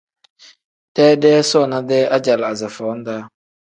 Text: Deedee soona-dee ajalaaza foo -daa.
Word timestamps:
Deedee 0.95 1.37
soona-dee 1.51 2.03
ajalaaza 2.19 2.75
foo 2.77 2.95
-daa. 3.01 3.21